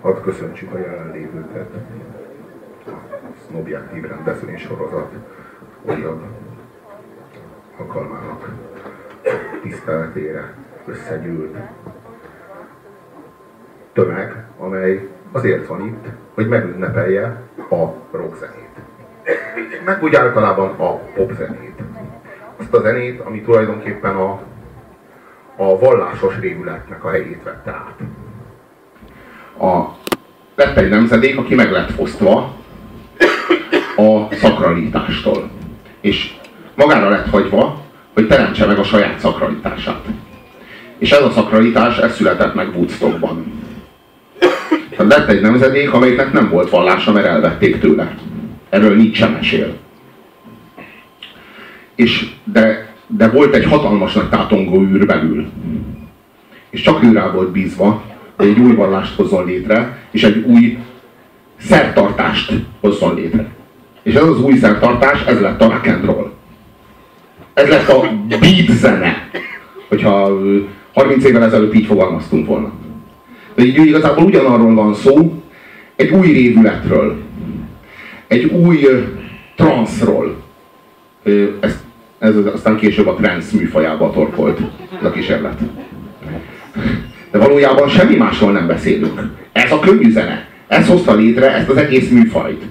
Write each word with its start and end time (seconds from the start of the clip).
Hadd 0.00 0.22
köszöntsük 0.22 0.72
a 0.74 0.78
jelenlévőket. 0.78 1.70
Objektív 3.52 4.04
rendezvény 4.04 4.58
sorozat 4.58 5.12
újabb 5.82 6.22
alkalmának 7.76 8.48
tiszteletére 9.62 10.54
összegyűlt 10.86 11.56
tömeg, 13.92 14.44
amely 14.58 15.08
azért 15.32 15.66
van 15.66 15.86
itt, 15.86 16.04
hogy 16.34 16.48
megünnepelje 16.48 17.42
a 17.70 17.84
rockzenét. 18.10 18.70
Meg 19.84 20.02
úgy 20.02 20.14
általában 20.14 20.70
a 20.70 20.96
popzenét. 20.96 21.82
Azt 22.56 22.74
a 22.74 22.80
zenét, 22.80 23.20
ami 23.20 23.40
tulajdonképpen 23.40 24.16
a, 24.16 24.40
a 25.56 25.78
vallásos 25.78 26.38
rémületnek 26.38 27.04
a 27.04 27.10
helyét 27.10 27.42
vette 27.42 27.70
át. 27.70 27.98
A, 29.58 29.96
lett 30.54 30.76
egy 30.76 30.88
nemzedék, 30.88 31.38
aki 31.38 31.54
meg 31.54 31.70
lett 31.70 31.90
fosztva 31.90 32.54
a 33.96 34.34
szakralitástól. 34.34 35.50
És 36.00 36.32
magára 36.74 37.08
lett 37.08 37.30
hagyva, 37.30 37.84
hogy 38.14 38.26
teremtse 38.26 38.66
meg 38.66 38.78
a 38.78 38.84
saját 38.84 39.18
szakralitását. 39.18 40.04
És 40.98 41.10
ez 41.10 41.22
a 41.22 41.30
szakralitás, 41.30 41.98
ez 41.98 42.14
született 42.14 42.54
meg 42.54 42.76
Woodstockban. 42.76 43.62
Tehát 44.96 45.12
lett 45.12 45.28
egy 45.28 45.40
nemzedék, 45.40 45.92
amelyiknek 45.92 46.32
nem 46.32 46.48
volt 46.48 46.70
vallása, 46.70 47.12
mert 47.12 47.26
elvették 47.26 47.80
tőle. 47.80 48.14
Erről 48.68 49.10
sem 49.12 49.32
mesél. 49.32 49.76
És 51.94 52.30
de, 52.44 52.94
de 53.06 53.28
volt 53.28 53.54
egy 53.54 53.64
hatalmas 53.64 54.12
nagy 54.12 54.28
tátongó 54.28 54.82
űr 54.82 55.06
belül. 55.06 55.46
És 56.70 56.80
csak 56.80 57.02
ő 57.02 57.12
rá 57.12 57.30
volt 57.30 57.50
bízva, 57.50 58.02
egy 58.36 58.58
új 58.58 58.74
vallást 58.74 59.14
hozzon 59.14 59.46
létre, 59.46 59.98
és 60.10 60.22
egy 60.22 60.44
új 60.46 60.78
szertartást 61.56 62.52
hozzon 62.80 63.14
létre. 63.14 63.46
És 64.02 64.14
ez 64.14 64.22
az 64.22 64.40
új 64.40 64.56
szertartás, 64.56 65.24
ez 65.24 65.40
lett 65.40 65.60
a 65.60 65.70
rock 65.70 65.86
and 65.86 66.04
roll. 66.04 66.32
Ez 67.54 67.68
lett 67.68 67.88
a 67.88 68.00
beat 68.28 68.70
zene. 68.70 69.28
Hogyha 69.88 70.40
30 70.94 71.24
évvel 71.24 71.44
ezelőtt 71.44 71.74
így 71.74 71.86
fogalmaztunk 71.86 72.46
volna. 72.46 72.72
De 73.54 73.64
így 73.64 73.86
igazából 73.86 74.24
ugyanarról 74.24 74.74
van 74.74 74.94
szó, 74.94 75.42
egy 75.96 76.10
új 76.10 76.32
révületről, 76.32 77.16
egy 78.26 78.44
új 78.44 78.86
transzról. 79.56 80.36
Ez, 81.60 81.84
ez 82.18 82.36
aztán 82.54 82.76
később 82.76 83.06
a 83.06 83.14
transz 83.14 83.50
műfajába 83.50 84.10
torkolt 84.10 84.60
ez 84.98 85.04
a 85.04 85.10
kísérlet. 85.10 85.60
De 87.36 87.42
valójában 87.42 87.88
semmi 87.88 88.14
másról 88.16 88.52
nem 88.52 88.66
beszélünk. 88.66 89.20
Ez 89.52 89.72
a 89.72 89.78
könnyű 89.78 90.10
zene. 90.10 90.48
Ez 90.66 90.86
hozta 90.86 91.14
létre 91.14 91.54
ezt 91.54 91.68
az 91.68 91.76
egész 91.76 92.08
műfajt. 92.08 92.62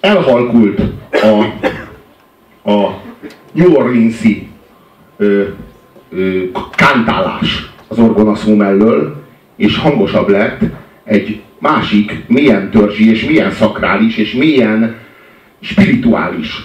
Elhalkult 0.00 0.80
a, 1.12 1.42
a 2.70 3.00
New 3.52 3.74
Orleans-i 3.74 4.48
kántálás 6.74 7.72
az 7.88 7.98
orgonaszó 7.98 8.54
mellől, 8.54 9.22
és 9.56 9.78
hangosabb 9.78 10.28
lett 10.28 10.60
egy 11.04 11.42
másik, 11.58 12.24
milyen 12.26 12.70
törzsi, 12.70 13.10
és 13.10 13.24
milyen 13.24 13.50
szakrális, 13.50 14.16
és 14.16 14.32
milyen 14.32 14.96
spirituális 15.60 16.64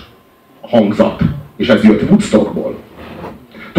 hangzat. 0.62 1.22
És 1.58 1.68
ez 1.68 1.84
jött 1.84 2.10
Woodstockból. 2.10 2.59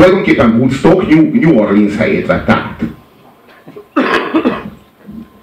Tulajdonképpen 0.01 0.59
Woodstock 0.59 1.09
New, 1.09 1.31
New 1.33 1.59
Orleans 1.59 1.97
helyét 1.97 2.27
vett 2.27 2.48
át. 2.48 2.83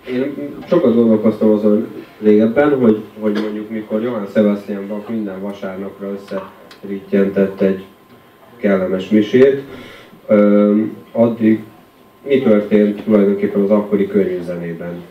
Én 0.10 0.54
sokat 0.70 0.96
gondolkoztam 0.96 1.50
azon 1.50 1.88
régebben, 2.22 2.80
hogy, 2.80 3.02
hogy 3.20 3.40
mondjuk 3.44 3.70
mikor 3.70 4.02
Johann 4.02 4.26
Sebastian 4.34 4.88
Bach 4.88 5.10
minden 5.10 5.42
vasárnapra 5.42 6.08
összerítjentett 6.12 7.62
egy 7.62 7.84
kellemes 8.58 9.10
misét, 9.10 9.64
addig 11.12 11.64
mi 12.28 12.42
történt 12.42 13.04
tulajdonképpen 13.04 13.62
az 13.62 13.70
akkori 13.70 14.08
könyvzenében. 14.08 15.02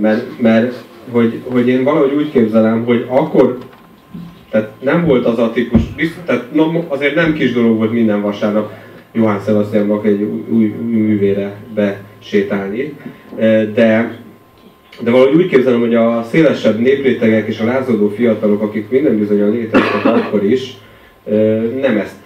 Mert, 0.00 0.40
mert 0.40 0.84
hogy, 1.10 1.40
hogy 1.44 1.68
én 1.68 1.84
valahogy 1.84 2.14
úgy 2.14 2.30
képzelem, 2.30 2.84
hogy 2.84 3.06
akkor 3.08 3.58
tehát 4.50 4.70
nem 4.80 5.04
volt 5.04 5.26
az 5.26 5.38
a 5.38 5.52
típus, 5.52 5.82
biztos, 5.96 6.22
tehát 6.26 6.44
no, 6.52 6.82
azért 6.88 7.14
nem 7.14 7.32
kis 7.32 7.52
dolog 7.52 7.76
volt 7.76 7.92
minden 7.92 8.22
vasárnap 8.22 8.72
Johann 9.12 9.44
Sebastiannak 9.44 10.06
egy 10.06 10.22
új, 10.22 10.44
új, 10.48 10.74
új 10.84 10.92
művére 10.92 11.56
besétálni, 11.74 12.96
de, 13.74 14.18
de 15.00 15.10
valahogy 15.10 15.34
úgy 15.34 15.48
képzelem, 15.48 15.80
hogy 15.80 15.94
a 15.94 16.26
szélesebb 16.30 16.78
néprétegek 16.78 17.46
és 17.46 17.60
a 17.60 17.64
lázadó 17.64 18.08
fiatalok, 18.08 18.62
akik 18.62 18.90
minden 18.90 19.18
bizonyan 19.18 19.50
léteztek 19.50 20.04
akkor 20.04 20.44
is, 20.44 20.76
nem 21.80 21.96
ezt 21.96 22.16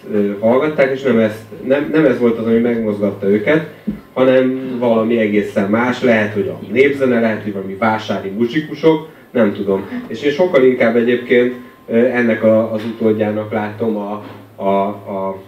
hallgatták, 0.41 0.93
és 0.93 1.03
nem, 1.03 1.19
ezt, 1.19 1.43
nem, 1.66 1.91
nem 1.93 2.05
ez 2.05 2.19
volt 2.19 2.38
az, 2.38 2.47
ami 2.47 2.59
megmozgatta 2.59 3.28
őket, 3.28 3.71
hanem 4.12 4.77
valami 4.78 5.19
egészen 5.19 5.71
más, 5.71 6.03
lehet, 6.03 6.34
hogy 6.34 6.49
a 6.49 6.72
népzene, 6.72 7.21
lehet, 7.21 7.43
hogy 7.43 7.53
valami 7.53 7.77
vásári 7.78 8.28
muzsikusok, 8.28 9.09
nem 9.31 9.53
tudom. 9.53 9.88
És 10.06 10.22
én 10.22 10.31
sokkal 10.31 10.65
inkább 10.65 10.97
egyébként 10.97 11.55
ennek 11.92 12.42
a, 12.42 12.72
az 12.72 12.84
utódjának 12.84 13.53
látom 13.53 13.97
a, 13.97 14.25
a, 14.56 14.86
a 14.88 15.38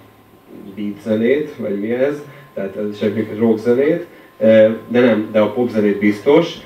beat 0.74 1.02
zenét, 1.02 1.54
vagy 1.56 1.80
mi 1.80 1.90
ez, 1.90 2.22
tehát 2.54 2.76
ez 2.76 2.98
egy 3.00 3.38
rock 3.38 3.58
zenét, 3.58 4.06
de 4.88 5.00
nem, 5.00 5.28
de 5.32 5.40
a 5.40 5.52
pop 5.52 5.68
zenét 5.68 5.98
biztos. 5.98 6.56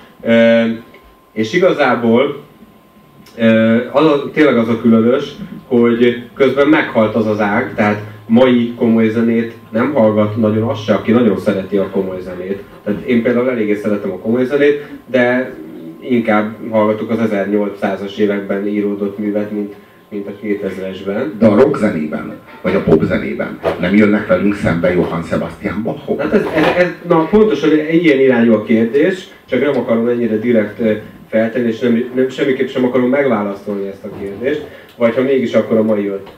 És 1.33 1.53
igazából 1.53 2.43
az 3.93 4.05
a, 4.05 4.31
tényleg 4.33 4.57
az 4.57 4.69
a 4.69 4.81
különös, 4.81 5.35
hogy 5.67 6.25
közben 6.35 6.69
meghalt 6.69 7.15
az 7.15 7.27
az 7.27 7.41
ág, 7.41 7.75
tehát 7.75 8.03
mai 8.27 8.75
komoly 8.77 9.09
zenét 9.09 9.55
nem 9.71 9.93
hallgat 9.93 10.37
nagyon 10.37 10.69
az 10.69 10.81
se, 10.81 10.95
aki 10.95 11.13
nagyon 11.13 11.39
szereti 11.39 11.77
a 11.77 11.91
komoly 11.91 12.21
zenét. 12.21 12.63
Tehát 12.85 13.01
én 13.01 13.23
például 13.23 13.51
eléggé 13.51 13.75
szeretem 13.75 14.11
a 14.11 14.19
komoly 14.19 14.45
zenét, 14.45 14.87
de 15.07 15.55
inkább 16.11 16.71
hallgatok 16.71 17.11
az 17.11 17.19
1800-as 17.31 18.17
években 18.17 18.67
íródott 18.67 19.19
művet, 19.19 19.51
mint, 19.51 19.75
mint 20.09 20.27
a 20.27 20.31
2000-esben. 20.43 21.25
De 21.39 21.47
a 21.47 21.55
rock 21.55 21.77
zenében, 21.77 22.37
vagy 22.63 22.75
a 22.75 22.83
pop 22.83 23.03
zenében 23.03 23.59
nem 23.81 23.95
jönnek 23.97 24.27
velünk 24.27 24.55
szembe 24.55 24.93
Johann 24.93 25.23
Sebastian 25.23 25.83
Bachok? 25.83 26.21
Hát 26.21 26.33
ez, 26.33 26.47
ez, 26.55 26.65
ez, 26.77 26.89
na 27.09 27.25
pontosan 27.25 27.71
ilyen 27.91 28.21
irányú 28.21 28.53
a 28.53 28.63
kérdés, 28.63 29.29
csak 29.49 29.61
nem 29.61 29.77
akarom 29.77 30.09
ennyire 30.09 30.37
direkt 30.37 30.83
feltenni, 31.29 31.69
és 31.69 31.79
nem, 31.79 32.11
nem, 32.15 32.29
semmiképp 32.29 32.69
sem 32.69 32.85
akarom 32.85 33.09
megválaszolni 33.09 33.89
ezt 33.89 34.05
a 34.05 34.19
kérdést, 34.21 34.67
vagy 34.97 35.15
ha 35.15 35.23
mégis 35.23 35.55
akkor 35.55 35.77
a 35.77 35.83
mai 35.83 36.07
öt 36.07 36.31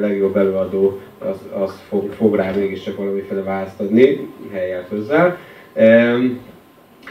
legjobb 0.00 0.36
előadó 0.36 1.00
az, 1.18 1.62
az 1.62 1.80
fog, 1.88 2.12
fog 2.12 2.34
rá 2.34 2.50
mégiscsak 2.50 2.96
valamiféle 2.96 3.42
választ 3.42 3.80
adni, 3.80 4.28
helyet 4.52 4.88
hozzá. 4.88 5.36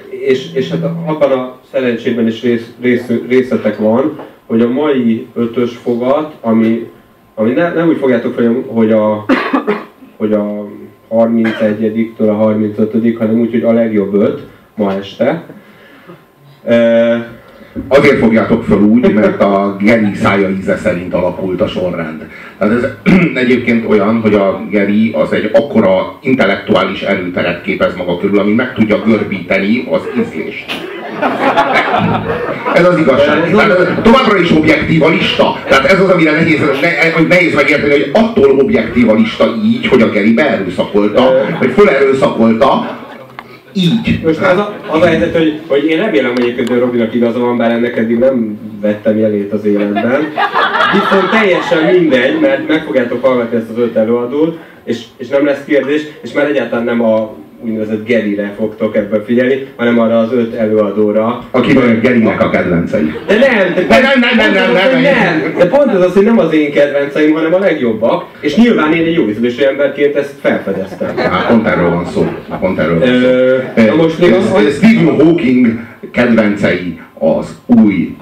És, 0.10 0.54
és 0.54 0.70
hát 0.70 0.84
abban 0.84 1.32
a 1.32 1.60
szerencsében 1.72 2.28
is 2.28 2.42
rész, 2.42 2.74
rész, 2.82 3.12
részletek 3.28 3.78
van, 3.78 4.20
hogy 4.46 4.62
a 4.62 4.70
mai 4.70 5.28
ötös 5.34 5.76
fogat, 5.76 6.36
ami, 6.42 6.90
ami 7.36 7.52
ne, 7.52 7.74
nem 7.74 7.88
úgy 7.88 7.98
fogjátok 7.98 8.34
fel, 8.34 8.64
hogy 8.68 8.92
a, 8.92 9.26
hogy 10.18 10.34
a 10.34 10.68
31-től 11.10 12.30
a 12.30 12.34
35 12.34 13.18
hanem 13.18 13.40
úgy, 13.40 13.52
hogy 13.52 13.64
a 13.64 13.72
legjobb 13.72 14.14
öt 14.14 14.48
ma 14.76 14.94
este. 14.94 15.46
Azért 17.88 18.20
fogjátok 18.20 18.64
föl 18.64 18.82
úgy, 18.82 19.14
mert 19.14 19.42
a 19.42 19.76
Geri 19.80 20.14
szája 20.16 20.50
íze 20.50 20.78
szerint 20.78 21.14
alakult 21.14 21.62
a 21.62 21.68
sorrend. 21.68 22.28
Tehát 22.58 22.74
ez 22.74 23.14
egyébként 23.44 23.86
olyan, 23.90 24.22
hogy 24.22 24.34
a 24.34 24.66
Geri 24.70 25.12
az 25.12 25.34
egy 25.34 25.50
akkora 25.54 26.18
intellektuális 26.22 27.02
erőteret 27.02 27.62
képez 27.62 27.96
maga 27.96 28.18
körül, 28.18 28.40
ami 28.40 28.54
meg 28.54 28.74
tudja 28.74 29.02
görbíteni 29.06 29.88
az 29.92 30.02
ízlést. 30.20 30.66
Ez 32.74 32.86
az 32.86 32.98
igazság. 32.98 33.52
Tehát 33.52 34.02
továbbra 34.02 34.40
is 34.40 34.52
objektív 34.52 35.04
a 35.04 35.10
lista. 35.10 35.56
Tehát 35.68 35.86
ez 35.86 36.00
az, 36.00 36.10
amire 36.10 36.32
nehéz, 36.32 36.60
ne, 36.60 37.28
nehéz 37.28 37.56
megérteni, 37.56 37.92
hogy 37.92 38.12
attól 38.14 38.60
objektív 38.60 39.10
a 39.10 39.14
lista 39.14 39.46
így, 39.64 39.88
hogy 39.88 40.02
a 40.02 40.10
Geri 40.10 40.34
beerőszakolta, 40.34 41.32
vagy 41.60 41.72
fölerőszakolta 41.72 42.98
így. 43.74 44.20
Most 44.24 44.40
az 44.40 44.58
a, 44.58 44.80
az 44.92 45.02
a 45.02 45.06
helyzet, 45.06 45.36
hogy, 45.36 45.60
hogy 45.68 45.84
én 45.84 45.98
remélem 45.98 46.34
egyébként, 46.36 46.70
hogy 46.70 46.80
Robinak 46.80 47.14
igaza 47.14 47.40
van, 47.40 47.58
bár 47.58 47.72
ennek 47.72 47.98
eddig 47.98 48.18
nem 48.18 48.60
vettem 48.82 49.18
jelét 49.18 49.54
az 49.54 49.66
életben. 49.66 50.34
Viszont 50.94 51.30
teljesen 51.32 51.94
mindegy, 51.94 52.40
mert 52.40 52.68
meg 52.68 52.84
fogjátok 52.84 53.26
hallgatni 53.26 53.58
ezt 53.58 53.70
az 53.70 53.78
öt 53.78 53.96
előadót, 53.96 54.58
és, 54.84 55.04
és 55.18 55.28
nem 55.28 55.46
lesz 55.46 55.64
kérdés, 55.66 56.02
és 56.22 56.34
már 56.34 56.46
egyáltalán 56.46 56.84
nem 56.86 57.02
a 57.02 57.36
úgynevezett 57.64 58.06
Gerire 58.06 58.54
fogtok 58.58 58.96
ebben 58.96 59.24
figyelni, 59.26 59.68
hanem 59.76 60.00
arra 60.00 60.20
az 60.20 60.34
öt 60.34 60.54
előadóra. 60.54 61.44
Aki 61.52 61.78
a 61.78 62.00
Gerinek 62.02 62.42
a 62.42 62.50
kedvencei. 62.50 63.12
De 63.28 63.34
nem, 63.38 63.74
de 63.74 64.00
nem, 64.00 64.20
nem, 64.20 64.38
nem, 64.38 64.54
nem, 64.54 64.72
nem, 64.74 64.92
nem, 64.92 65.02
nem. 65.02 65.54
De 65.58 65.66
pont 65.68 65.94
ez 65.94 66.02
az, 66.02 66.14
hogy 66.14 66.24
nem 66.24 66.40
az 66.40 66.54
én 66.54 66.72
kedvenceim, 66.72 67.34
hanem 67.34 67.54
a 67.54 67.60
legjobbak, 67.60 68.26
és 68.42 68.56
nyilván 68.56 68.94
én 68.94 69.06
egy 69.06 69.14
jó 69.14 69.28
ízlésű 69.30 69.64
emberként 69.64 70.16
ezt 70.16 70.34
felfedeztem. 70.42 71.18
Hát 71.18 71.48
pont 71.48 71.68
erről 71.68 71.90
van 71.90 72.06
szó. 72.06 72.28
Pont 72.60 72.80
erről 72.80 73.00
van 73.00 73.08
szó. 73.08 73.14
Ö, 73.14 73.58
na 73.86 73.96
most 73.96 74.20
még 74.20 74.32
az, 74.34 74.50
hogy- 74.50 74.72
Stephen 74.72 75.16
Hawking 75.26 75.68
kedvencei 76.12 77.00
az 77.20 77.58
új 77.66 78.16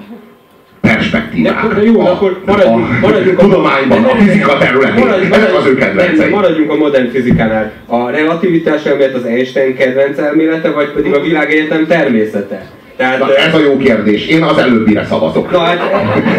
perspektívák. 0.98 1.68
De, 1.68 1.74
de 1.74 1.82
jó, 1.82 2.02
de 2.02 2.08
akkor 2.08 2.40
maradjunk, 2.46 2.86
a, 2.88 3.06
maradjunk 3.06 3.38
a 3.38 3.42
tudományban, 3.42 4.04
a 4.04 4.08
fizika 4.14 4.58
területén. 4.58 5.04
maradjunk- 5.04 5.34
Ezek 5.36 5.56
az 5.56 5.66
ő 5.66 5.74
kedvencei. 5.74 6.30
Maradjunk 6.30 6.70
a 6.70 6.76
modern 6.76 7.10
fizikánál. 7.10 7.72
A 7.86 8.10
relativitás 8.10 8.84
elmélet 8.84 9.14
az 9.14 9.24
Einstein 9.24 9.76
kedvenc 9.76 10.18
elmélete, 10.18 10.70
vagy 10.70 10.88
pedig 10.88 11.12
a 11.12 11.20
világegyetem 11.20 11.86
természete? 11.86 12.66
Tehát, 12.96 13.18
Na, 13.18 13.34
ez 13.36 13.54
a 13.54 13.58
jó 13.58 13.76
kérdés. 13.76 14.26
Én 14.26 14.42
az 14.42 14.58
előbbire 14.58 15.04
szavazok. 15.04 15.50
Na 15.50 15.58
hát 15.58 15.80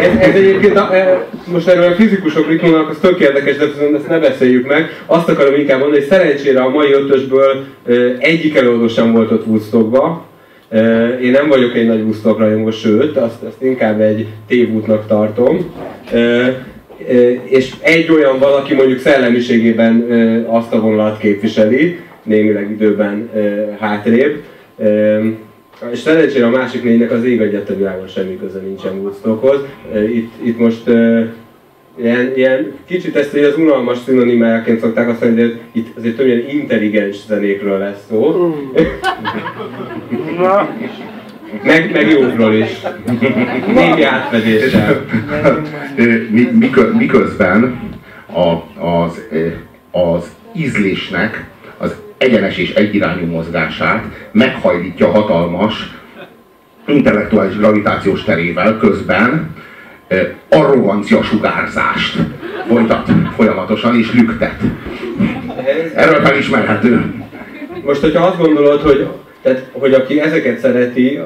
ez, 0.00 0.28
ez 0.28 0.34
egyébként, 0.34 0.76
a, 0.76 0.94
e, 0.94 1.26
most 1.52 1.68
erről 1.68 1.84
a 1.92 1.94
fizikusok 1.94 2.48
mit 2.48 2.62
mondanak, 2.62 2.88
az 2.90 2.96
tök 3.00 3.20
érdekes, 3.20 3.56
de 3.56 3.64
ezt 3.96 4.08
ne 4.08 4.18
beszéljük 4.18 4.66
meg. 4.66 5.02
Azt 5.06 5.28
akarom 5.28 5.54
inkább 5.54 5.78
mondani, 5.78 6.00
hogy 6.00 6.10
szerencsére 6.10 6.60
a 6.62 6.68
mai 6.68 6.92
ötösből 6.92 7.64
egyik 8.18 8.56
előadó 8.56 8.88
sem 8.88 9.12
volt 9.12 9.30
ott 9.30 9.46
Woodstockba. 9.46 10.24
Én 11.22 11.30
nem 11.30 11.48
vagyok 11.48 11.76
egy 11.76 11.86
nagy 11.86 12.00
Woodstock 12.00 12.38
rajongó, 12.38 12.70
sőt, 12.70 13.16
azt, 13.16 13.42
azt 13.42 13.62
inkább 13.62 14.00
egy 14.00 14.26
tévútnak 14.46 15.06
tartom. 15.06 15.74
És 17.44 17.74
egy 17.80 18.10
olyan 18.10 18.38
valaki 18.38 18.74
mondjuk 18.74 18.98
szellemiségében 18.98 20.00
azt 20.48 20.72
a 20.72 20.80
vonalat 20.80 21.18
képviseli, 21.18 22.00
némileg 22.22 22.70
időben 22.70 23.30
hátrébb. 23.78 24.42
És 25.92 25.98
szerencsére 25.98 26.46
a 26.46 26.50
másik 26.50 26.82
négynek 26.82 27.10
az 27.10 27.24
ég 27.24 27.40
egyet 27.40 27.70
a 27.70 27.76
világon 27.76 28.06
semmi 28.08 28.38
köze 28.38 28.58
nincsen 28.58 28.98
Woodstockhoz. 28.98 29.60
Itt, 30.14 30.32
itt 30.42 30.58
most 30.58 30.82
ilyen, 31.98 32.32
ilyen, 32.36 32.72
kicsit 32.86 33.16
ezt 33.16 33.34
ugye 33.34 33.46
az 33.46 33.56
unalmas 33.56 33.98
szinonimájaként 33.98 34.80
szokták 34.80 35.08
azt 35.08 35.20
mondani, 35.20 35.48
hogy 35.48 35.60
itt 35.72 35.96
azért 35.96 36.16
többnyire 36.16 36.52
intelligens 36.52 37.16
zenékről 37.26 37.78
lesz 37.78 38.04
szó. 38.08 38.54
meg, 41.62 41.92
meg 41.92 42.10
jókról 42.10 42.54
is. 42.54 42.80
Némi 43.74 44.02
átfedéssel. 44.02 45.04
Mi- 46.30 46.50
mikö- 46.58 46.94
Miközben 46.94 47.80
a, 48.26 48.80
az, 48.86 49.22
az 49.90 50.30
ízlésnek 50.56 51.44
az 51.78 51.94
egyenes 52.18 52.56
és 52.56 52.74
egyirányú 52.74 53.26
mozgását 53.26 54.04
meghajlítja 54.32 55.10
hatalmas 55.10 55.98
intellektuális 56.86 57.56
gravitációs 57.56 58.24
terével 58.24 58.76
közben 58.78 59.54
arrogancia 60.48 61.22
sugárzást 61.22 62.16
folytat 62.68 63.08
folyamatosan 63.36 63.96
és 63.96 64.12
lüktet. 64.12 64.60
Erről 65.94 66.24
felismerhető. 66.24 67.14
Most, 67.84 68.00
hogyha 68.00 68.26
azt 68.26 68.38
gondolod, 68.38 68.80
hogy, 68.80 69.06
tehát, 69.42 69.66
hogy 69.72 69.92
aki 69.92 70.20
ezeket 70.20 70.58
szereti, 70.58 71.20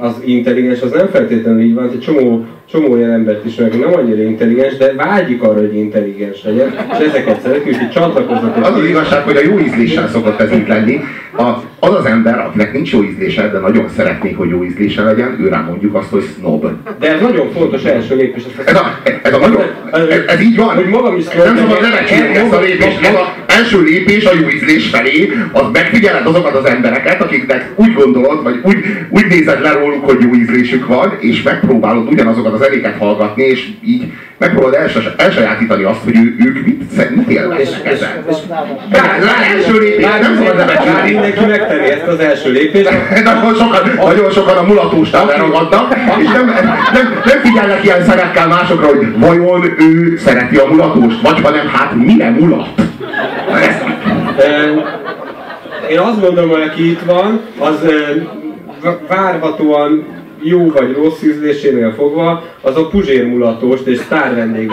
az 0.00 0.14
intelligens, 0.24 0.80
az 0.80 0.90
nem 0.90 1.08
feltétlenül 1.08 1.60
így 1.60 1.74
van. 1.74 1.90
Egy 1.92 2.00
csomó, 2.00 2.46
csomó 2.70 2.92
olyan 2.92 3.10
embert 3.10 3.44
ismerek, 3.44 3.72
aki 3.72 3.82
nem 3.82 3.94
annyira 3.94 4.22
intelligens, 4.22 4.76
de 4.76 4.92
vágyik 4.92 5.42
arra, 5.42 5.58
hogy 5.58 5.76
intelligens 5.76 6.44
legyen, 6.44 6.74
és 6.92 7.06
ezeket 7.06 7.40
szereti, 7.40 7.68
úgyhogy 7.68 7.90
csatlakoznak. 7.90 8.56
Az 8.56 8.76
az 8.76 8.84
igazság, 8.84 9.22
hogy 9.22 9.36
a 9.36 9.42
jó 9.42 9.58
ízléssel 9.58 10.08
szokott 10.08 10.40
ez 10.40 10.52
így 10.52 10.68
lenni. 10.68 11.00
A, 11.36 11.62
az 11.78 11.94
az 11.94 12.04
ember, 12.04 12.38
akinek 12.38 12.72
nincs 12.72 12.92
jó 12.92 13.02
ízlése, 13.02 13.48
de 13.48 13.58
nagyon 13.58 13.88
szeretné, 13.96 14.32
hogy 14.32 14.48
jó 14.48 14.64
ízlése 14.64 15.02
legyen, 15.02 15.36
őrá 15.40 15.60
mondjuk 15.60 15.94
azt, 15.94 16.08
hogy 16.08 16.24
snob. 16.38 16.66
De 16.98 17.14
ez 17.14 17.20
nagyon 17.20 17.50
fontos 17.52 17.84
első 17.84 18.16
lépés. 18.16 18.42
Ez, 18.64 18.76
a, 18.76 18.98
ez, 19.22 19.32
a 19.32 19.38
nagyon, 19.38 19.62
ez, 19.92 20.08
ez 20.26 20.40
így 20.40 20.56
van. 20.56 20.74
Hogy 20.74 20.86
magam 20.86 21.16
is 21.16 21.24
nem 21.24 21.56
szabad 21.56 21.82
lebecsülni 21.82 22.34
ezt 22.34 22.52
a 22.52 22.60
lépést. 22.60 23.00
Ez 23.00 23.14
az 23.14 23.44
első 23.46 23.82
lépés 23.82 24.24
a 24.24 24.34
jó 24.40 24.48
ízlés 24.48 24.88
felé, 24.88 25.32
az 25.52 25.62
megfigyeled 25.72 26.26
azokat 26.26 26.54
az 26.54 26.64
embereket, 26.64 27.22
akiknek 27.22 27.72
úgy 27.76 27.92
gondolod, 27.92 28.42
vagy 28.42 28.60
úgy, 28.62 28.76
úgy 29.08 29.26
nézed 29.26 29.60
le 29.60 29.72
róluk, 29.72 30.04
hogy 30.04 30.22
jó 30.22 30.34
ízlésük 30.34 30.86
van, 30.86 31.16
és 31.20 31.42
megpróbálod 31.42 32.08
ugyanazokat 32.08 32.52
az 32.52 32.62
eléket 32.62 32.96
hallgatni, 32.98 33.42
és 33.42 33.68
így 33.84 34.12
megpróbálod 34.44 34.74
els, 34.74 34.98
elsajátítani 35.16 35.82
azt, 35.82 36.00
hogy 36.04 36.16
ő, 36.16 36.34
ők 36.38 36.66
mit, 36.66 37.16
mit 37.16 37.28
élveznek 37.28 37.86
ezen. 37.86 38.24
De 38.90 39.00
az 39.20 39.26
első 39.52 39.78
lépés, 39.78 40.06
nem 40.20 40.36
szabad 40.36 40.56
lebecsülni. 40.56 41.10
mindenki 41.12 41.44
megtenni 41.44 41.90
ezt 41.90 42.06
az 42.06 42.18
első 42.18 42.52
lépést, 42.52 42.90
Nagyon 43.24 43.54
sokan, 43.54 43.90
nagyon 44.04 44.30
sokan 44.30 44.56
a 44.56 44.62
mulatóstán 44.62 45.26
leragadnak, 45.26 45.96
és 46.18 46.28
nem, 46.32 46.46
nem, 46.92 47.20
nem 47.24 47.38
figyelnek 47.42 47.84
ilyen 47.84 48.04
szerekkel 48.04 48.46
másokra, 48.48 48.86
hogy 48.86 49.18
vajon 49.18 49.74
ő 49.78 50.16
szereti 50.16 50.56
a 50.56 50.66
mulatóst, 50.66 51.20
vagy 51.20 51.40
hanem 51.40 51.68
hát 51.68 51.94
mire 51.94 52.30
mulat. 52.30 52.68
Na 53.50 53.60
ez, 53.60 53.74
Ö, 54.38 54.80
Én 55.90 55.98
azt 55.98 56.20
gondolom, 56.20 56.50
hogy 56.50 56.62
aki 56.62 56.90
itt 56.90 57.02
van, 57.06 57.40
az 57.58 57.78
várhatóan 59.08 60.13
jó 60.46 60.70
vagy 60.70 60.92
rossz 60.92 61.22
ízlésénél 61.22 61.92
fogva, 61.96 62.42
az 62.60 62.76
a 62.76 62.88
Puzsér 62.88 63.26
mulatóst 63.26 63.86
és 63.86 63.98
sztár 63.98 64.28
szeretné 64.30 64.66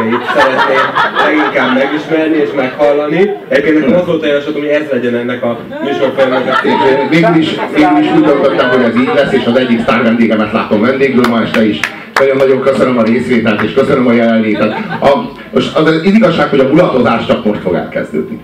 leginkább 1.25 1.75
megismerni 1.75 2.38
és 2.38 2.50
meghallani. 2.56 3.31
Egyébként 3.47 3.79
nekem 3.79 4.00
az 4.00 4.06
volt 4.06 4.23
a 4.23 4.51
hogy 4.53 4.65
ez 4.65 4.89
legyen 4.91 5.15
ennek 5.15 5.44
a 5.44 5.59
műsorfilmnek 5.83 6.63
a 6.63 6.68
Én 6.68 7.09
végül 7.09 7.35
is, 7.35 7.56
végül 7.75 7.97
is 8.01 8.12
úgy 8.15 8.23
döntöttem, 8.23 8.69
hogy 8.69 8.83
ez 8.83 8.95
így 8.95 9.12
lesz, 9.15 9.33
és 9.33 9.45
az 9.45 9.56
egyik 9.56 9.81
sztár 9.81 10.03
vendégemet 10.03 10.51
látom 10.51 10.81
vendégül 10.81 11.23
ma 11.29 11.41
este 11.41 11.65
is. 11.65 11.79
Nagyon-nagyon 12.19 12.62
köszönöm 12.62 12.97
a 12.97 13.03
részvételt, 13.03 13.62
és 13.62 13.74
köszönöm 13.74 14.07
a 14.07 14.13
jelenlétet. 14.13 14.71
A, 15.01 15.31
most 15.53 15.75
az, 15.75 15.88
az 15.88 16.03
igazság, 16.03 16.50
hogy 16.50 16.59
a 16.59 16.67
mulatozás 16.67 17.25
csak 17.25 17.45
most 17.45 17.62
fog 17.62 17.74
elkezdődni. 17.74 18.39